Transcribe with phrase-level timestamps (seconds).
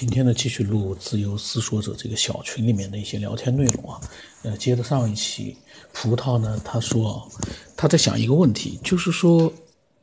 [0.00, 4.00] 今天呢，继续录自由思说者这个小群里面的一些聊天内容啊。
[4.44, 5.58] 呃，接着上一期，
[5.92, 7.30] 葡萄呢，他说
[7.76, 9.52] 他在想一个问题，就是说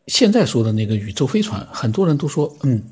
[0.06, 2.84] 现在说的那个宇宙飞船，很多人都说，嗯，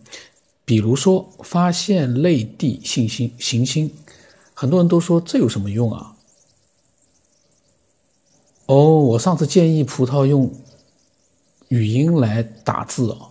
[0.65, 3.93] 比如说发现类地行星行星，
[4.55, 6.15] 很多人都说这有什么用啊？
[8.65, 10.51] 哦，我上次建议葡萄用
[11.67, 13.29] 语音来打字啊。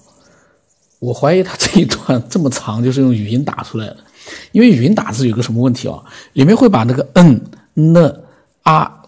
[0.98, 3.96] 我怀疑他这一段这么长就是用语音打出来的，
[4.52, 6.02] 因为语音打字有个什么问题啊？
[6.32, 7.40] 里面会把那个嗯、
[7.74, 8.14] 呢、
[8.62, 9.02] 啊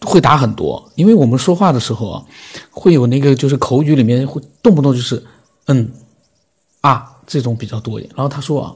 [0.00, 2.24] 会打很多，因为我们说话的时候啊，
[2.70, 5.22] 会有那个就是口语里面会动不动就是
[5.66, 5.92] 嗯、
[6.80, 8.12] 啊这种比较多一点。
[8.16, 8.74] 然后他说啊，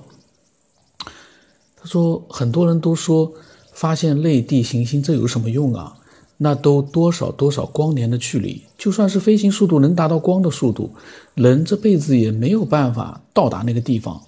[1.77, 3.33] 他说很多人都说
[3.73, 5.96] 发现类地行星这有什么用啊？
[6.39, 10.91] 那都多少多少光年的距离，就算是飞行速度能达到光的速度，
[11.35, 14.23] 人这辈子也没有办法到达那个地方。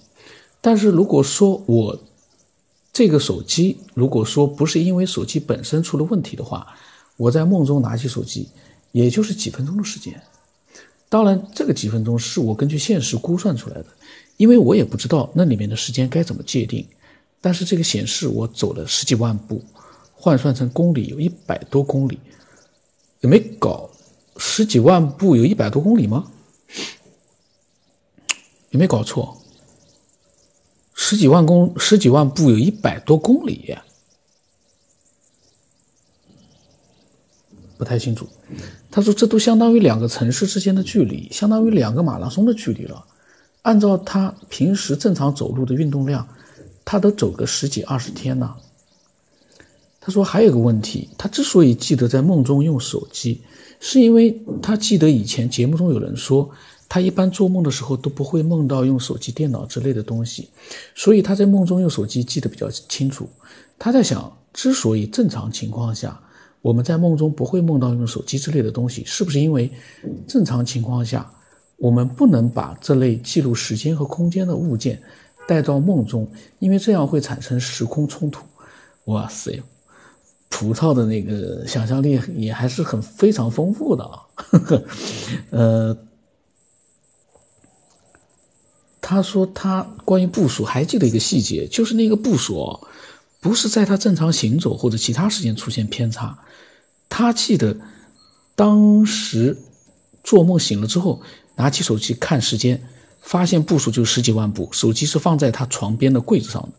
[0.61, 1.99] 但是如果说我
[2.91, 6.67] 这个手机，如果说不是因为手机本身出了问题的话，
[7.15, 8.49] 我在梦中拿起手机，
[8.91, 10.19] 也就是几分钟的时间。
[11.07, 13.85] 当然，这个几分钟是我根据现实估算出来的，
[14.37, 16.85] 因为我也不知道那里面的时间该怎么界定。
[17.39, 19.63] 但是这个显示我走了十几万步。
[20.21, 22.19] 换算成公里有一百多公里，
[23.21, 23.89] 有没搞
[24.35, 26.29] 十几万步有一百多公里吗？
[28.71, 29.37] 有没有搞错？
[30.93, 33.73] 十几万公十几万步有一百多公里，
[37.77, 38.27] 不太清楚。
[38.91, 43.05] 他说这都相当于两个城市之间的距离，相当于两个马拉松的距离了。
[43.61, 46.27] 按照他平时正常走路的运动量，
[46.83, 48.53] 他都走个十几二十天呢。
[50.01, 53.41] 他说还有个问题，他之所以记得在梦中用手机，
[53.79, 56.49] 是因为他记得以前节目中有人说，
[56.87, 60.49] 他一般做梦的时候都不会梦到用手机、电脑之类的东西，
[60.95, 63.29] 所以他在梦中用手机记得比较清楚。
[63.77, 66.19] 他在想，之所以正常情况下
[66.61, 69.69] 我们在梦中不会梦到用手机之类的东西，是不是因为
[70.27, 71.29] 正常情况下
[71.77, 75.01] 我们不能把这类记录时间和空间的物件
[75.47, 76.27] 带到梦中，
[76.59, 78.45] 因为这样会产生时空冲突？
[79.05, 79.61] 哇塞！
[80.59, 84.19] 葡萄的那个想象力也还是很非常丰富的啊，
[85.51, 85.97] 呃，
[88.99, 92.77] 他说他关于部署还记得一个细节，就是那个部署
[93.39, 96.37] 不是在他正常行走或者其他时间出现偏差，
[97.07, 97.77] 他记得
[98.53, 99.57] 当时
[100.25, 101.21] 做梦醒了之后，
[101.55, 102.85] 拿起手机看时间，
[103.21, 106.69] 发现步数就十几万步，手机是放在他床边的柜子上的。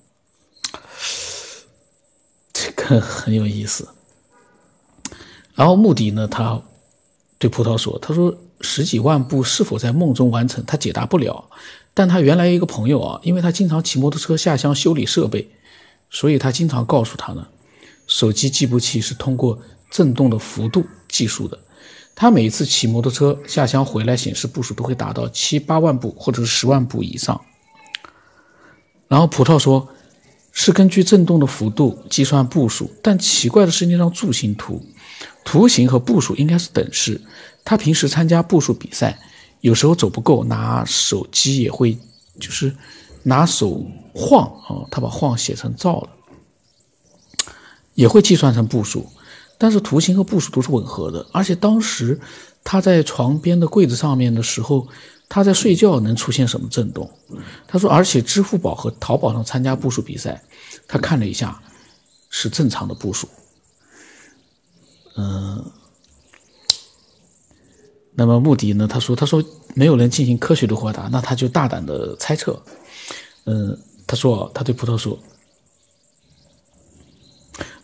[2.99, 3.87] 很有意思。
[5.55, 6.63] 然后穆迪呢，他
[7.39, 11.45] 对葡萄说：“他说十几万步是否在梦中完成，他解答不了。
[11.93, 15.47] 但他原来一个朋友啊，因为他经常骑摩托车下乡修理设备，
[16.11, 17.47] 所以他经常告诉他呢，
[18.07, 19.59] 手机计步器是通过
[19.91, 21.59] 震动的幅度计数的。
[22.15, 27.39] 他每一次骑摩托车下乡回来，显示步数都会达到七八万步或者是十万步以上。”
[29.09, 29.87] 然后葡萄说。
[30.53, 34.85] 是根据振动的幅度计算步数，但奇怪的是那张柱形图，
[35.45, 37.21] 图形和步数应该是等式。
[37.65, 39.19] 他平时参加步数比赛，
[39.61, 41.97] 有时候走不够，拿手机也会，
[42.39, 42.75] 就是
[43.23, 46.09] 拿手晃啊，他把晃写成照了，
[47.95, 49.07] 也会计算成步数。
[49.57, 52.21] 但是图形和步数都是吻合的，而且当时
[52.65, 54.89] 他在床边的柜子上面的时候。
[55.31, 57.09] 他在睡觉能出现什么震动？
[57.69, 60.43] 他说，而且支付宝和淘宝上参加步数比赛，
[60.89, 61.63] 他看了一下，
[62.31, 63.29] 是正常的步数。
[65.17, 65.65] 嗯，
[68.13, 68.89] 那么穆迪呢？
[68.89, 69.41] 他说，他说
[69.75, 72.61] 没有人进行科学的回答，那他就大胆的猜测。
[73.45, 75.17] 嗯，他说，他对葡萄说，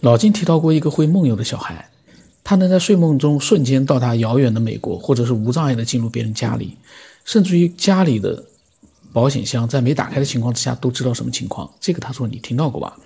[0.00, 1.88] 老金提到过一个会梦游的小孩，
[2.48, 6.76] 他能在睡梦中瞬间到达遥远的美国，或者是无障碍的进入别人家里。
[7.24, 8.40] 甚至于家里的
[9.12, 12.96] 保险箱在没打开的情况之下都知道什么情况，这个他说你听到过吧？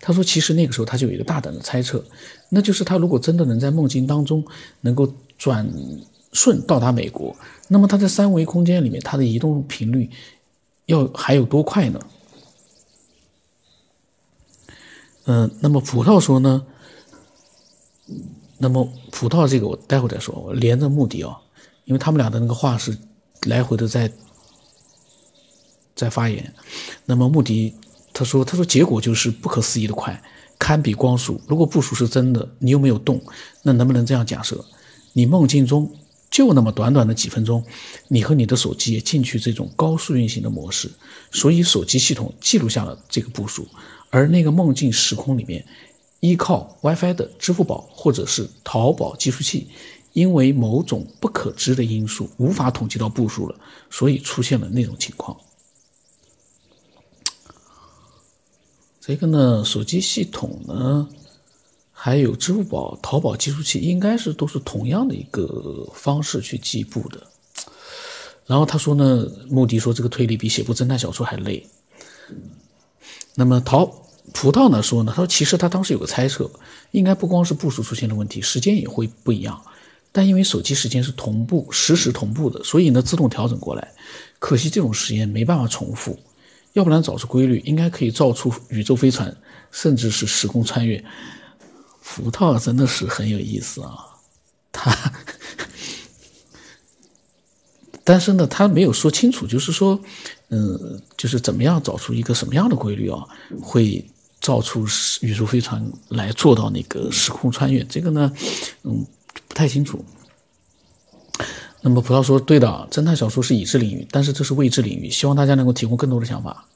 [0.00, 2.04] 他说其实那个时候他就有一个大胆的猜测，
[2.48, 4.44] 那就是他如果真的能在梦境当中
[4.82, 5.68] 能够转
[6.32, 7.34] 瞬到达美国，
[7.66, 10.08] 那么他在三维空间里面他的移动频率
[10.86, 11.98] 要还有多快呢？
[15.24, 16.64] 嗯，那么葡萄说呢？
[18.58, 21.36] 那么葡萄这个我待会再说，我连着目的啊，
[21.84, 22.96] 因为他们俩的那个话是。
[23.46, 24.10] 来回的在
[25.94, 26.54] 在发言，
[27.04, 27.74] 那么穆迪
[28.10, 30.18] 他说他说结果就是不可思议的快，
[30.58, 31.38] 堪比光速。
[31.46, 33.20] 如果步数是真的，你又没有动，
[33.62, 34.64] 那能不能这样假设？
[35.12, 35.92] 你梦境中
[36.30, 37.62] 就那么短短的几分钟，
[38.08, 40.90] 你和你的手机也进去这种高速运行的模式，
[41.30, 43.68] 所以手机系统记录下了这个步数，
[44.08, 45.62] 而那个梦境时空里面，
[46.24, 49.68] 依靠 WiFi 的支付宝或者是淘宝计数器，
[50.14, 53.54] 因为某种不可知的因素无法统计到步数了，
[53.90, 55.38] 所以出现了那种情况。
[59.02, 61.06] 这个呢，手机系统呢？
[61.92, 67.22] 还有支付宝、淘宝计数器，应该是都是同样的一个方式去计步的。
[68.46, 71.68] 然后他说呢，穆迪说这个推理比写部侦探小说还累。
[73.34, 73.84] 那么淘
[74.32, 76.50] 葡萄呢说呢，他说其实他当时有个猜测，
[76.92, 79.60] 应该不光是步数出现了问题，时间也会不一样。
[80.10, 83.92] 但因为手机时间是同步实时同步的，所以呢自动调整过来。
[84.38, 86.18] 可惜这种实验没办法重复，
[86.72, 89.34] 要不然找出规律，应该可以造出宇宙飞船，
[89.70, 91.02] 甚至是时空穿越。
[92.02, 93.96] 葡萄真的是很有意思啊，
[94.70, 95.12] 他，
[98.04, 99.98] 但是呢，他没有说清楚，就是说，
[100.50, 103.24] 嗯，就是怎么样找出一个什么样的规律啊，
[103.62, 104.06] 会
[104.44, 104.86] 造出
[105.22, 108.30] 宇宙飞船来做到那个时空穿越，这个呢，
[108.82, 109.04] 嗯，
[109.48, 110.04] 不太清楚。
[111.80, 116.66] 那么葡萄说：“对的，侦探小说是已知领域，但是这是未知领域，希望大家能够提供更多的想法。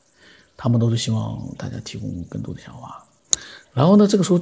[0.57, 3.05] 他们都是希望大家提供更多的想法。
[3.75, 4.41] 然后呢，这个时候。”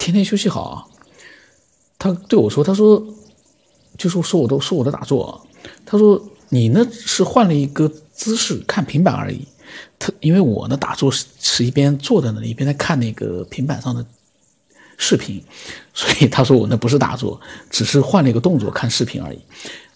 [0.00, 0.86] 天天休息好啊！
[1.98, 3.04] 他对我说：“他说，
[3.98, 5.44] 就是说我都说我的打坐。
[5.84, 9.44] 他说你呢是换了一个姿势看平板而已。
[9.98, 14.04] 他因为我呢打坐是是一边坐在那里一边在看那个平板上的
[14.96, 15.42] 视频，
[15.94, 19.38] 所以他说我那不是打坐，只是换了一个动作看视频而已。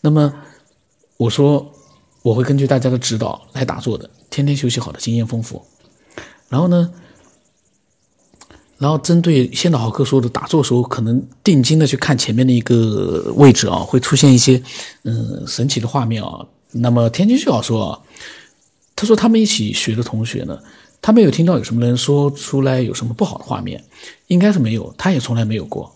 [0.00, 0.32] 那么
[1.16, 1.72] 我说
[2.22, 4.08] 我会根据大家的指导来打坐的。
[4.30, 5.62] 天天休息好的经验丰富，
[6.48, 6.90] 然后呢？”
[8.78, 14.60] 然后针对先导豪客说的打坐时候，可能定睛的去看前面的一个位置啊，会出现一些
[15.04, 16.44] 嗯神奇的画面啊。
[16.72, 18.00] 那么天津旭老说啊，
[18.94, 20.58] 他说他们一起学的同学呢，
[21.00, 23.82] 他没有听到有什么人说出来有什么不好的画面，
[24.26, 25.94] 应该是没有，他也从来没有过。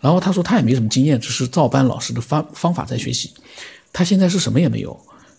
[0.00, 3.32] 然后他说他也没什么经验，只是照搬老师的方方法在学习。
[3.92, 4.98] 他现在是什么也没有，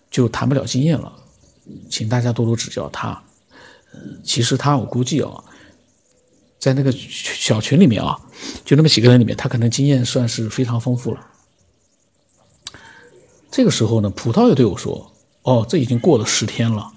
[0.09, 1.11] 就谈不了经验了，
[1.89, 3.21] 请大家多多指教他。
[3.93, 5.43] 嗯其实他我估计啊。
[6.59, 8.17] 在那个小群里面啊，
[8.63, 11.19] 就那么几个人里面，他可能经验算是非常丰富了。
[13.51, 15.11] 这个时候呢，葡萄又对我说
[15.43, 16.91] ：“哦，这已经过了十天了。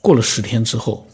[0.00, 1.06] 过了十天之后，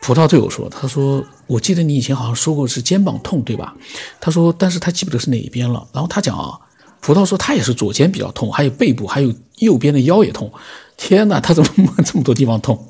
[0.00, 3.74] 葡萄对我说：‘他说，我记得你以前好像说过是肩膀痛，对吧？’
[4.20, 5.88] 他说，但是他记不得是哪一边了。
[5.92, 6.60] 然后他讲啊，
[7.00, 10.52] 葡萄说他也是左肩比较痛，还有背部，还有右边的腰也痛。
[10.96, 12.88] 天哪，他怎么 这么多地方痛？”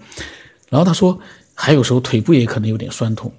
[0.69, 1.19] 然后他说，
[1.55, 3.33] 还有时候腿部也可能有点酸痛。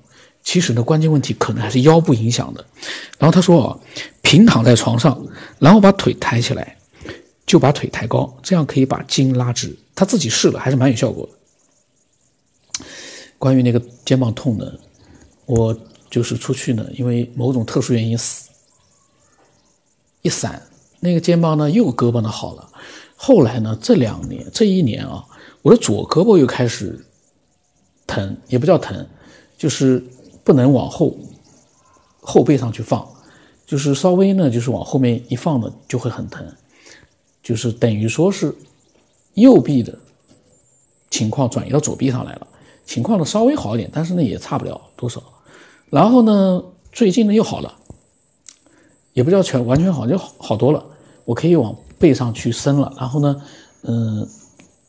[0.47, 2.65] 其实呢，关键问题可能还是腰部影响的。
[3.19, 3.77] 然后他说啊，
[4.21, 5.21] 平躺在床上，
[5.59, 6.77] 然后把腿抬起来，
[7.45, 9.77] 就把腿抬高，这样可以把筋拉直。
[9.93, 12.85] 他自己试了，还是蛮有效果的。
[13.37, 14.71] 关于那个肩膀痛呢，
[15.45, 15.77] 我
[16.09, 18.47] 就是出去呢，因为某种特殊原因死，
[20.21, 20.65] 一闪，
[21.01, 22.71] 那个肩膀呢又胳膊呢好了。
[23.17, 25.25] 后来呢，这两年，这一年啊，
[25.61, 27.03] 我的左胳膊又开始。
[28.07, 29.05] 疼也不叫疼，
[29.57, 30.01] 就是
[30.47, 31.13] 不能往后
[32.21, 33.05] 后背上去放，
[33.65, 36.47] 就是稍微呢，就是往后面一放呢，就会很疼，
[37.43, 38.55] 就是等于说是
[39.33, 39.93] 右臂的
[41.09, 42.47] 情况转移到左臂上来了，
[42.85, 45.21] 情况呢稍微好一点，但是呢也差不了多少。
[45.89, 46.63] 然后呢，
[46.93, 47.73] 最近呢又好了，
[49.11, 50.81] 也不叫全完全好，就好好多了。
[51.25, 53.41] 我可以往背上去伸了，然后呢，
[53.81, 54.25] 嗯，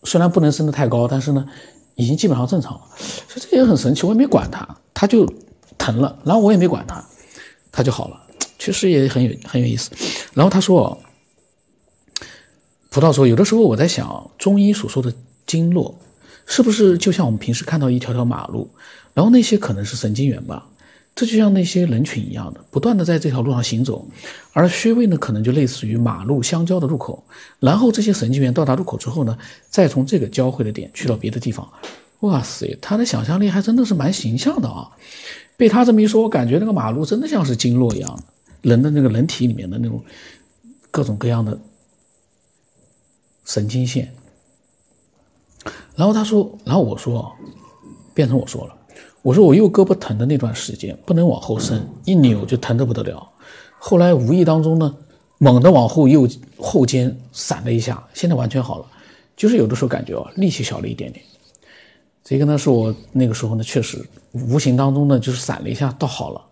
[0.05, 1.45] 虽然不能伸得太高，但是呢。
[2.01, 4.07] 已经基本上正常了，所以这也很神奇。
[4.07, 5.29] 我也没管他，他就
[5.89, 7.03] 疼了，然后我也没管他，
[7.73, 8.21] 他就好了，
[8.59, 9.91] 确实也很有很有意思。
[10.35, 11.01] 然后他说
[12.91, 15.11] ：“葡萄说，有的时候我在想，中医所说的
[15.47, 15.99] 经络，
[16.45, 18.71] 是不是就像我们平时看到一条条马路，
[19.15, 20.67] 然后那些可能是神经元吧？”
[21.15, 24.07] 这就像那些人群一样的，不断的在这条路上行走，
[24.53, 27.25] 而穴位呢，可能就类似于马路相交的路口。
[27.59, 29.37] 然后这些神经元到达路口之后呢，
[29.69, 31.69] 再从这个交汇的点去到别的地方。
[32.21, 34.91] 哇塞，他的想象力还真的是蛮形象的啊！
[35.59, 38.23] 被他这么一说，我感觉那个马路真的像是经络一样，
[38.63, 40.03] 人的那个人体里面的那种
[40.91, 41.59] 各种各样的
[43.45, 44.11] 神经线。
[45.97, 47.31] 然后他说，然后我说，
[48.15, 48.75] 变成我说了。
[49.23, 53.29] 我说我右胳膊疼的那段时间不能往后伸，一扭就疼得不得了。
[53.81, 54.97] 后来无意当中呢，
[55.39, 58.87] 猛地往后右后肩闪了一下，现在完全好了。
[59.37, 61.25] 就是有的时候感觉啊，力气小了一点点。
[62.29, 66.45] 这个呢是我那个时候呢确实无形当中呢就是闪了一下，倒好了。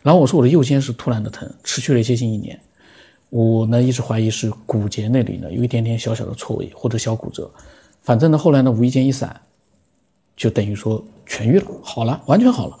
[0.00, 2.58] 然后我说我的右肩是突然的疼，持续了接近一年。
[3.28, 7.50] 我呢一直怀疑是骨节那里呢有一点点小小的错位或者小骨折，
[8.00, 9.38] 反正呢后来呢无意间一闪，
[10.38, 12.78] 就等于说痊愈了，好了，完全好了，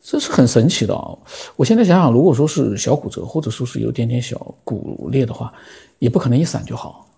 [0.00, 1.18] 这是很神奇的啊！
[1.56, 5.52] 我现在想想，如果说是小骨折或者说是有点点小骨裂的话，
[5.98, 7.08] 也不可能一闪就好，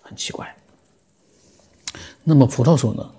[0.00, 0.46] 很奇怪。
[2.22, 3.10] 那么葡萄说呢，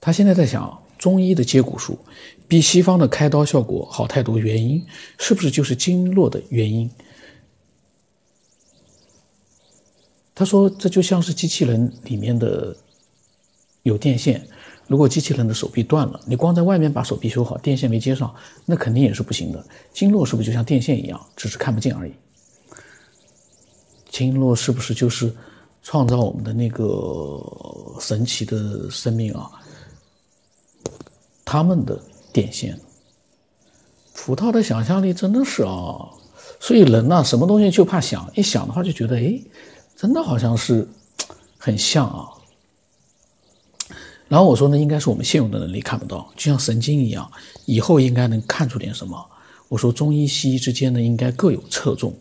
[0.00, 1.98] 他现在在想中医的接骨术
[2.48, 4.84] 比西方的开刀效果好太多，原因
[5.18, 6.90] 是不是就是经络的原因？
[10.34, 12.74] 他说：“这就像是机器人里面的
[13.82, 14.42] 有电线，
[14.86, 19.62] 如果机器人的手臂断了，你光在外面把手臂修好，电线没接上，那肯定也是不行的。
[19.92, 22.12] 经络是不是就像电线一样，只是看不见而已？
[24.08, 25.30] 经络是不是就是
[25.82, 27.38] 创造我们的那个
[28.00, 29.50] 神奇的生命啊？
[31.50, 32.00] 他们的
[32.32, 32.78] 电线？
[34.14, 36.06] 葡萄的想象力真的是啊！
[36.60, 39.42] 所以人呢，什么东西就怕想，一想的话就觉得哎。”
[39.96, 40.88] 真的好像是
[41.58, 42.28] 很像啊，
[44.28, 47.28] 然后我说呢，应该是我们现有的能力看不到，就像神经一样，
[47.66, 49.26] 以后应该能看出点什么。
[49.68, 52.14] 我说中医西医之间呢，应该各有侧重，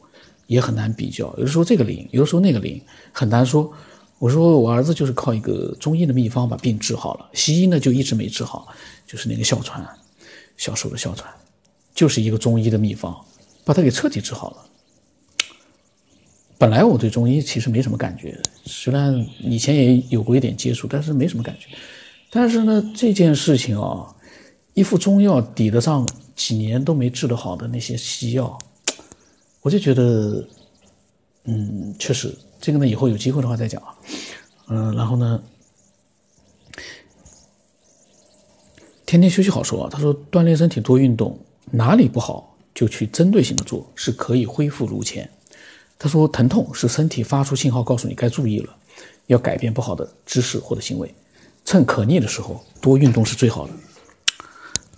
[0.48, 1.28] 也很难比较。
[1.38, 2.82] 有的时候这个灵，有的时候那个灵，
[3.12, 3.72] 很难说。
[4.20, 8.68] 我说我儿子就是靠一个中医的秘方把病治好了，西医呢就一直没治好，
[9.08, 9.84] 就是那个哮喘，
[10.58, 11.34] 小时候的哮喘，
[11.96, 13.18] 就是一个中医的秘方
[13.64, 14.58] 把他给彻底治好了。
[16.58, 21.68] 本来我对中医其实没什么感觉，虽然以前也有过一点接触，但是没什么感觉。
[22.30, 24.14] 但是呢，这件事情啊，
[24.74, 28.60] 一副中药抵得上几年都没治得好的那些西药，
[29.62, 30.46] 我就觉得，
[31.46, 33.96] 嗯，确实这个呢，以后有机会的话再讲啊。
[34.68, 35.42] 嗯，然后呢，
[39.06, 39.90] 天天休息好说啊。
[39.92, 41.40] 他说锻炼身体多运动，
[41.72, 45.30] 哪里不好就去针对性的做，是可以恢复如前。
[45.98, 48.74] 他说：“疼痛是身体发出信号，告诉你该注意了，
[49.28, 51.14] 要改变不好的姿势或者行为。
[51.66, 53.74] 趁可逆的时候多运动是最好的。”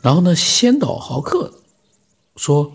[0.02, 1.52] 然后呢，先导豪克
[2.36, 2.72] 说：“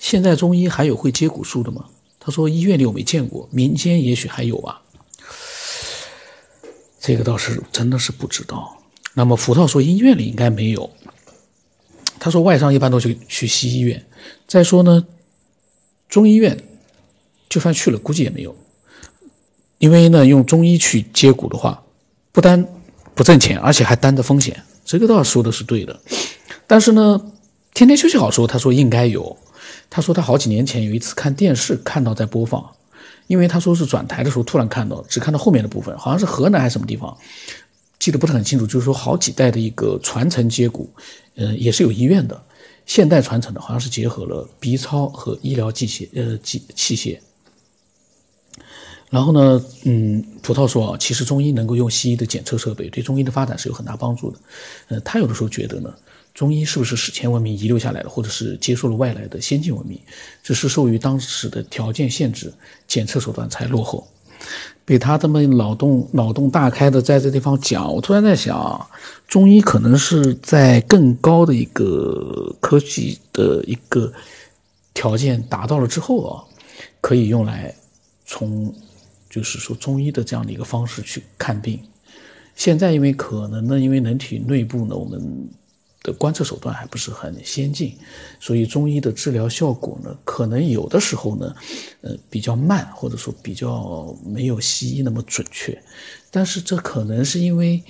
[0.00, 1.84] 现在中医还有会接骨术的吗？”
[2.20, 4.80] 他说：“医院里我没见过，民间也许还有啊。”
[7.00, 8.76] 这个倒是真的是不知道。
[9.14, 10.88] 那么葡萄说：“医院里应该没有。”
[12.20, 14.06] 他说：“外伤一般都去去西医院。
[14.46, 15.04] 再说呢，
[16.08, 16.56] 中医院。”
[17.48, 18.54] 就算去了，估计也没有，
[19.78, 21.82] 因为呢，用中医去接骨的话，
[22.30, 22.64] 不单
[23.12, 24.62] 不挣钱，而且还担着风险。
[24.84, 26.00] 这个倒是说的是对的。
[26.68, 27.20] 但是呢，
[27.74, 29.36] 天天休息好说，他说应该有。
[29.90, 32.64] 他说他好几年前有一次看电视看到在播放，
[33.26, 37.14] 因为他说是转台的时候突然看到，只看到后面的部分，好像是河南还是什么地方，
[37.98, 38.66] 记得不是很清楚。
[38.66, 40.88] 就是说好几代的一个传承接骨，
[41.34, 42.40] 呃，也是有医院的，
[42.86, 47.18] 现代传承的，好像是结合了 B 超和医疗器械，呃，器器械。
[49.10, 54.38] 然后呢，嗯，葡萄说啊，其实中医能够用西医的检测设备，对中医的发展是有很大帮助的。
[54.86, 55.92] 呃，他有的时候觉得呢，
[56.34, 59.98] 中医是不是史前文明遗留下来的，或者是接受了外来的先进文明，
[60.42, 62.52] 只是受于当时的条件限制，
[62.86, 64.06] 检测手段才落后。
[64.84, 68.88] 被他这么脑洞脑洞大开的在这地方讲，我突然在想，
[69.28, 74.12] 中医可能是在更高的一个科技的一个
[74.94, 76.44] 条件达到了之后啊，
[77.00, 77.74] 可以用来
[78.24, 78.74] 从。
[79.32, 81.78] 就是说中医的这样的一个方式去看病，
[82.56, 85.48] 现在因为可能呢，因为人体内部呢，我们
[86.02, 87.96] 的观测手段还不是很先进，
[88.40, 91.54] 所以中医的治疗效果呢，可能有的时候呢，
[92.00, 95.76] 呃，比较慢，或者说比较没有西医那么准确。
[96.30, 97.82] 但是这可能是因为，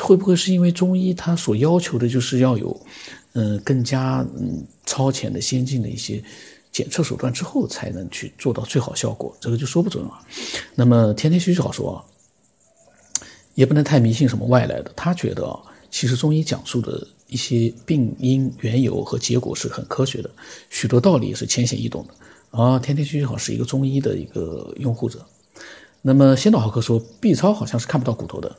[0.00, 2.80] 会不会是因为中医它所要求的就是要有，
[3.32, 6.22] 嗯，更加嗯超前的先进的一些。
[6.74, 10.10] 检测手段之后才能去做到最好效果，这个就说不准了。
[10.74, 12.04] 那么天天休息好说，
[13.54, 14.92] 也不能太迷信什么外来的。
[14.96, 15.62] 他觉得啊，
[15.94, 20.28] 其实中医讲述的一些病因缘由和结果是很科学的，
[20.68, 22.60] 许多道理也是浅显易懂的。
[22.60, 25.24] 啊，天天休息好是一个中医的一个拥护者。
[26.02, 28.56] 那么先导豪克说，B 超好像是看不到骨头的。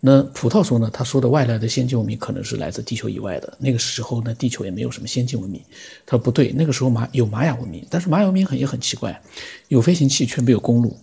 [0.00, 0.88] 那葡萄说呢？
[0.90, 3.54] 他说的外来的先进文明可能是来自地球以外的。
[3.60, 5.60] 那个时候呢，地球也没有什么先进文明。
[6.06, 9.22] 他说不对，那个时候玛有玛雅文明，但是玛雅文明很也很奇怪，
[9.68, 10.96] 有飞行器却没有公路。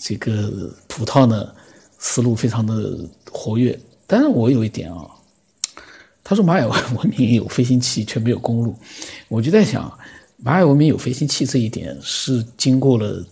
[0.00, 1.52] 这个葡萄呢，
[1.98, 3.76] 思路非常的活跃。
[4.06, 5.06] 但是我有一点啊，
[6.22, 8.74] 他说玛雅文明有飞行器却没有公路，
[9.28, 9.90] 我就在想，
[10.36, 13.24] 玛雅文明有飞行器这一点是经过了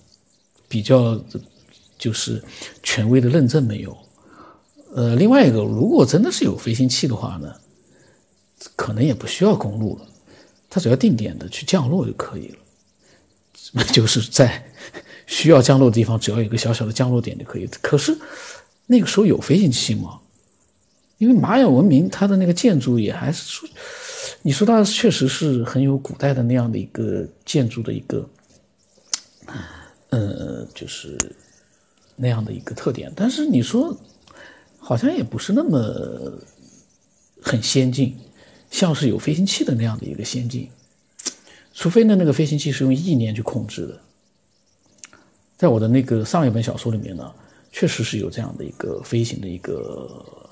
[0.69, 1.21] 比较
[1.99, 2.43] 就是
[2.83, 3.97] 权威的认证没有？
[4.95, 7.55] 呃，另外一个，如果真的是有飞行器的话呢，
[8.77, 10.07] 可能也不需要公路了，
[10.69, 12.59] 它只要定点的去降落就可以了。
[13.93, 14.63] 就是在
[15.27, 17.67] 需要降落的地方，只要有个小小的降落点就可以。
[17.81, 18.15] 可是
[18.87, 20.19] 那个时候有飞行器吗？
[21.23, 23.69] 因为玛雅文明它的那个建筑也还是说，
[24.43, 28.29] 你说它确实是很有古代的那样的一个建筑的一个，
[30.09, 31.17] 呃，就是
[32.17, 33.13] 那样的一个特点。
[33.15, 33.97] 但是你说
[34.81, 36.37] 好像也不是那么
[37.41, 38.19] 很先进，
[38.69, 40.69] 像是有飞行器的那样的一个先进。
[41.73, 44.01] 除非呢，那个飞行器是用意念去控制的。
[45.57, 47.33] 在我的那个上一本小说里面呢，
[47.71, 50.51] 确实是有这样的一个飞行的一个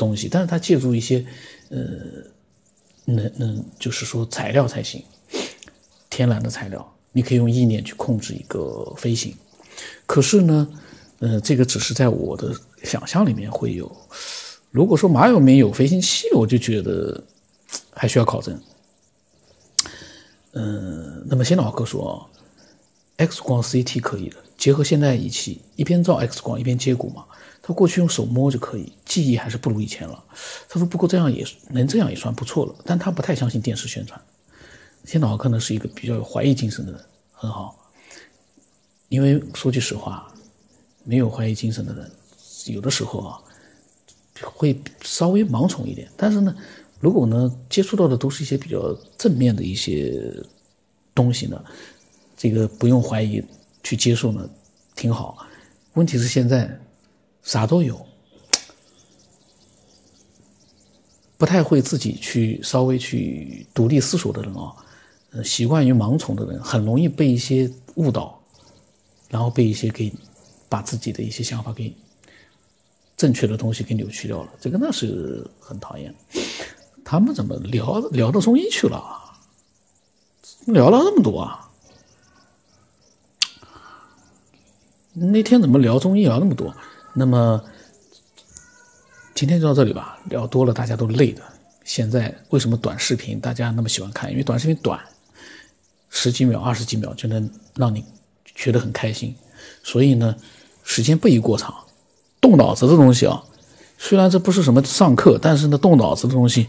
[0.00, 1.22] 东西，但是它借助一些
[1.68, 1.78] 呃，
[3.04, 5.04] 能能就是说材料才行，
[6.08, 9.34] 天然的材料，你可以用意念去控制一个飞行。
[10.06, 10.68] 可是呢，
[11.18, 13.94] 呃，这个只是在我的想象里面会有。
[14.70, 17.22] 如果说马有明有飞行器，我就觉得
[17.92, 18.58] 还需要考证。
[20.52, 22.28] 嗯，那么先老哥说
[23.18, 27.24] ，X 光 CT 可以的，结合现代仪器，一边照 X 光一边接骨嘛。
[27.62, 30.24] 他过去用手摸就可以，记忆还是不如以前了。
[30.68, 34.20] 他说不过这样也能这样也算不错了，但他不太相信电视宣传。
[35.04, 37.00] 先老哥呢是一个比较有怀疑精神的人，
[37.32, 37.76] 很好。
[39.08, 40.32] 因为说句实话，
[41.04, 42.10] 没有怀疑精神的人，
[42.66, 43.40] 有的时候啊
[44.42, 46.54] 会稍微盲从一点，但是呢。
[47.02, 50.22] 如果呢，接触到的都是一些比较正面的一些
[51.14, 51.64] 东西呢，
[52.36, 53.42] 这个不用怀疑
[53.82, 54.46] 去接受呢，
[54.94, 55.38] 挺好。
[55.94, 56.78] 问题是现在
[57.42, 58.06] 啥都有，
[61.36, 64.74] 不太会自己去稍微去独立思索的人啊，
[65.42, 68.40] 习惯于盲从的人，很容易被一些误导，
[69.28, 70.12] 然后被一些给
[70.68, 71.94] 把自己的一些想法给
[73.16, 76.14] 正确的东西给扭曲掉了，这个那是很讨厌。
[77.04, 79.02] 他们怎么聊聊到中医去了？
[80.66, 81.70] 聊了那么多啊！
[85.14, 86.72] 那天怎么聊中医聊那么多？
[87.12, 87.62] 那么
[89.34, 90.18] 今天就到这里吧。
[90.26, 91.42] 聊多了大家都累的。
[91.84, 94.30] 现在为什么短视频大家那么喜欢看？
[94.30, 95.00] 因为短视频短，
[96.10, 98.04] 十几秒、二十几秒就能让你
[98.54, 99.34] 觉得很开心。
[99.82, 100.36] 所以呢，
[100.84, 101.74] 时间不宜过长。
[102.40, 103.42] 动脑子的东西啊。
[103.98, 106.66] 虽然这不是什么上课，但是呢，动脑子的东西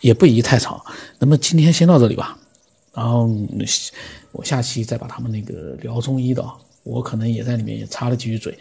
[0.00, 0.82] 也不宜太长。
[1.18, 2.38] 那么今天先到这里吧，
[2.94, 3.28] 然后
[4.32, 8.56] 我下期再把他们那个聊中医的啊，我可能也在里面也插了几句嘴，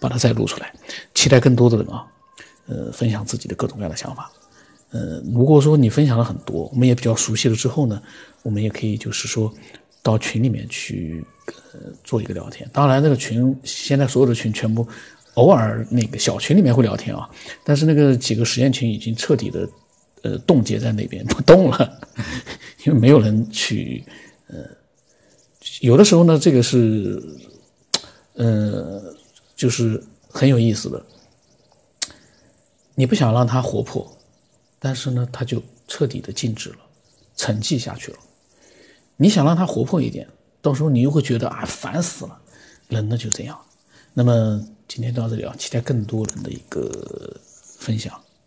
[0.00, 0.74] 把它再录出来。
[1.14, 2.04] 期待更多的人啊，
[2.66, 4.28] 呃，分享自己的各种各样的想法。
[4.90, 8.02] 呃，如果说你分享了很多，我们也比较熟悉了之后呢，
[8.42, 9.52] 我们也可以就是说
[10.02, 11.24] 到群里面去
[11.72, 12.68] 呃做一个聊天。
[12.72, 14.84] 当然，这个群现在所有的群全部。
[15.34, 17.30] 偶尔那个小群里面会聊天啊，
[17.62, 19.68] 但是那个几个实验群已经彻底的
[20.22, 22.00] 呃冻结在那边不动了，
[22.84, 24.04] 因为没有人去
[24.48, 24.64] 呃，
[25.80, 27.22] 有的时候呢，这个是
[28.38, 29.14] 呃
[29.54, 31.04] 就是很有意思的，
[32.94, 34.10] 你不想让它活泼，
[34.78, 36.78] 但是呢，它就彻底的静止了，
[37.36, 38.18] 沉寂下去了。
[39.16, 40.26] 你想让它活泼一点，
[40.62, 42.40] 到时候你又会觉得啊烦死了，
[42.88, 43.60] 人呢就这样，
[44.14, 44.66] 那么。
[44.88, 47.38] 今天到这里啊，期待更多人的一个
[47.76, 48.18] 分享。